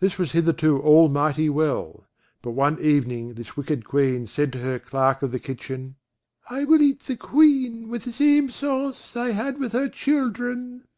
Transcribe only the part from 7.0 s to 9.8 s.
the Queen with the same sauce I had with